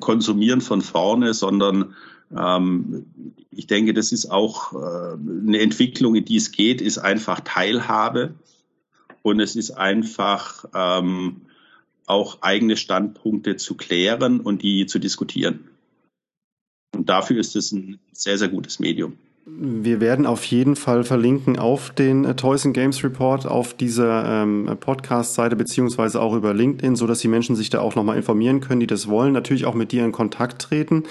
[0.00, 1.94] konsumieren von vorne, sondern
[2.34, 3.06] ähm,
[3.50, 5.12] ich denke, das ist auch äh,
[5.46, 8.34] eine Entwicklung, in die es geht, ist einfach Teilhabe
[9.22, 11.42] und es ist einfach ähm,
[12.06, 15.68] auch eigene Standpunkte zu klären und die zu diskutieren.
[16.94, 19.18] Und dafür ist es ein sehr, sehr gutes Medium.
[19.48, 24.42] Wir werden auf jeden Fall verlinken auf den äh, Toys and Games Report auf dieser
[24.42, 28.60] ähm, Podcast-Seite beziehungsweise auch über LinkedIn, so dass die Menschen sich da auch nochmal informieren
[28.60, 29.32] können, die das wollen.
[29.32, 31.04] Natürlich auch mit dir in Kontakt treten.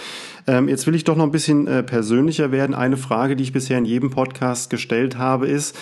[0.48, 2.76] Ähm, jetzt will ich doch noch ein bisschen äh, persönlicher werden.
[2.76, 5.78] Eine Frage, die ich bisher in jedem Podcast gestellt habe, ist,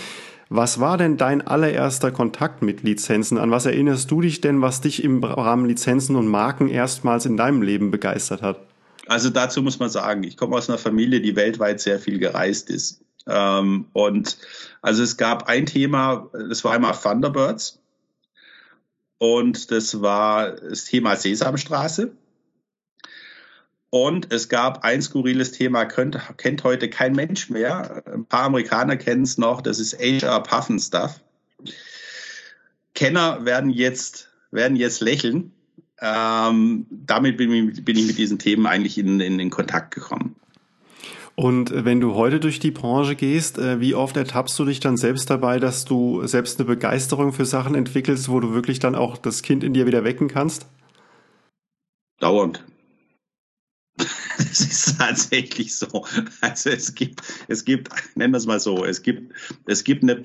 [0.55, 3.39] was war denn dein allererster Kontakt mit Lizenzen?
[3.39, 7.37] An was erinnerst du dich denn, was dich im Rahmen Lizenzen und Marken erstmals in
[7.37, 8.59] deinem Leben begeistert hat?
[9.07, 12.69] Also dazu muss man sagen, ich komme aus einer Familie, die weltweit sehr viel gereist
[12.69, 13.01] ist.
[13.27, 14.37] Ähm, und
[14.83, 17.79] also es gab ein Thema, das war einmal Thunderbirds.
[19.17, 22.11] Und das war das Thema Sesamstraße.
[23.93, 28.01] Und es gab ein skurriles Thema, könnt, kennt heute kein Mensch mehr.
[28.11, 31.21] Ein paar Amerikaner kennen es noch, das ist HR Puffin Stuff.
[32.95, 35.51] Kenner werden jetzt, werden jetzt lächeln.
[36.01, 40.37] Ähm, damit bin ich, bin ich, mit diesen Themen eigentlich in, in, in Kontakt gekommen.
[41.35, 44.97] Und wenn du heute durch die Branche gehst, äh, wie oft ertappst du dich dann
[44.97, 49.17] selbst dabei, dass du selbst eine Begeisterung für Sachen entwickelst, wo du wirklich dann auch
[49.17, 50.65] das Kind in dir wieder wecken kannst?
[52.19, 52.63] Dauernd.
[54.37, 56.05] Das ist tatsächlich so.
[56.41, 59.33] Also es gibt, es gibt, nennen wir es mal so, es gibt,
[59.65, 60.23] es gibt eine,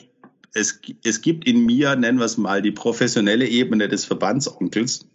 [0.54, 5.06] es, es gibt in mir, nennen wir es mal, die professionelle Ebene des Verbandsonkels.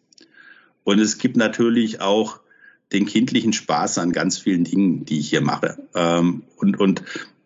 [0.84, 2.40] Und es gibt natürlich auch
[2.92, 5.78] den kindlichen Spaß an ganz vielen Dingen, die ich hier mache.
[5.96, 7.04] Ähm, und, und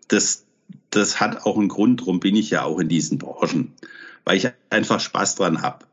[0.07, 0.45] das,
[0.89, 3.73] das hat auch einen Grund, darum bin ich ja auch in diesen Branchen,
[4.25, 5.85] weil ich einfach Spaß dran habe.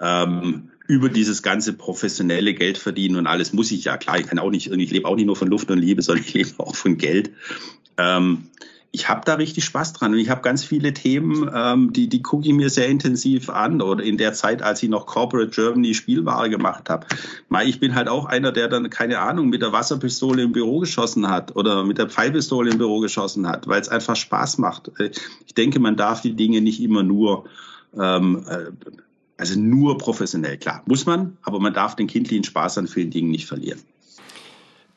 [0.00, 4.18] Ähm, über dieses ganze professionelle Geld verdienen und alles muss ich ja klar.
[4.18, 6.34] Ich kann auch nicht, ich lebe auch nicht nur von Luft und Liebe, sondern ich
[6.34, 7.30] lebe auch von Geld.
[7.96, 8.48] Ähm,
[8.92, 12.22] ich habe da richtig Spaß dran und ich habe ganz viele Themen, ähm, die, die
[12.22, 15.92] gucke ich mir sehr intensiv an oder in der Zeit, als ich noch Corporate Germany
[15.92, 17.06] Spielware gemacht habe.
[17.66, 21.28] Ich bin halt auch einer, der dann, keine Ahnung, mit der Wasserpistole im Büro geschossen
[21.28, 24.90] hat oder mit der Pfeilpistole im Büro geschossen hat, weil es einfach Spaß macht.
[25.46, 27.44] Ich denke, man darf die Dinge nicht immer nur
[27.98, 28.70] ähm, äh,
[29.36, 33.30] also nur professionell, klar, muss man, aber man darf den kindlichen Spaß an vielen Dingen
[33.30, 33.80] nicht verlieren.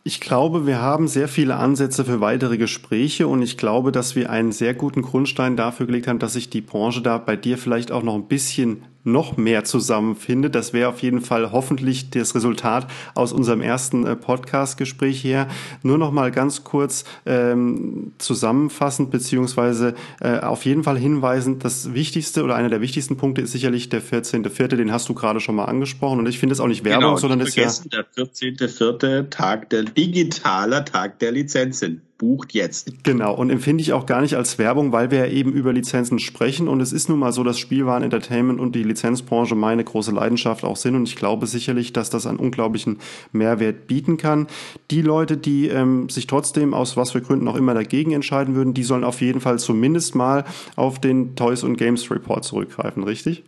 [0.03, 4.29] Ich glaube, wir haben sehr viele Ansätze für weitere Gespräche und ich glaube, dass wir
[4.29, 7.91] einen sehr guten Grundstein dafür gelegt haben, dass sich die Branche da bei dir vielleicht
[7.91, 10.55] auch noch ein bisschen noch mehr zusammenfindet.
[10.55, 15.47] Das wäre auf jeden Fall hoffentlich das Resultat aus unserem ersten äh, Podcast-Gespräch her.
[15.83, 22.43] Nur noch mal ganz kurz ähm, zusammenfassend beziehungsweise äh, auf jeden Fall hinweisend, das Wichtigste
[22.43, 25.65] oder einer der wichtigsten Punkte ist sicherlich der 14.4., den hast du gerade schon mal
[25.65, 28.03] angesprochen und ich finde es auch nicht Werbung, genau, sondern das ist ja...
[28.15, 29.29] der 14.4.
[29.29, 32.91] Tag der digitaler Tag der Lizenzen bucht jetzt.
[33.03, 36.19] Genau, und empfinde ich auch gar nicht als Werbung, weil wir ja eben über Lizenzen
[36.19, 36.67] sprechen.
[36.67, 40.63] Und es ist nun mal so, dass Spielwaren, Entertainment und die Lizenzbranche meine große Leidenschaft
[40.63, 40.95] auch sind.
[40.95, 42.99] Und ich glaube sicherlich, dass das einen unglaublichen
[43.31, 44.47] Mehrwert bieten kann.
[44.91, 48.75] Die Leute, die ähm, sich trotzdem aus was für Gründen auch immer dagegen entscheiden würden,
[48.75, 50.43] die sollen auf jeden Fall zumindest mal
[50.75, 53.43] auf den Toys und Games Report zurückgreifen, richtig?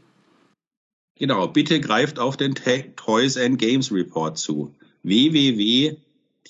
[1.19, 2.55] Genau, bitte greift auf den
[2.95, 4.74] Toys and Games Report zu.
[5.03, 5.97] www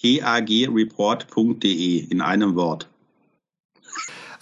[0.02, 2.88] tagreport.de in einem Wort.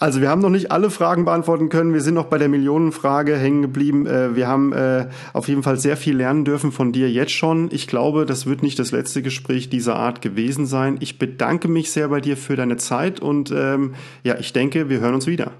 [0.00, 1.92] Also wir haben noch nicht alle Fragen beantworten können.
[1.92, 4.06] Wir sind noch bei der Millionenfrage hängen geblieben.
[4.06, 7.68] Äh, wir haben äh, auf jeden Fall sehr viel lernen dürfen von dir jetzt schon.
[7.70, 10.96] Ich glaube, das wird nicht das letzte Gespräch dieser Art gewesen sein.
[11.00, 13.94] Ich bedanke mich sehr bei dir für deine Zeit und ähm,
[14.24, 15.52] ja, ich denke, wir hören uns wieder.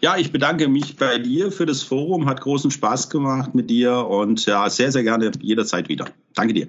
[0.00, 2.26] Ja, ich bedanke mich bei dir für das Forum.
[2.26, 6.06] Hat großen Spaß gemacht mit dir und ja, sehr, sehr gerne jederzeit wieder.
[6.34, 6.66] Danke dir.